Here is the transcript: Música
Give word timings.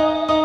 Música 0.00 0.37